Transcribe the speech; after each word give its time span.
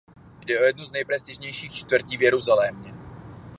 Jde 0.45 0.59
o 0.59 0.63
jednu 0.63 0.85
z 0.85 0.91
nejprestižnějších 0.91 1.71
čtvrtí 1.71 2.17
v 2.17 2.21
Jeruzalémě. 2.21 2.93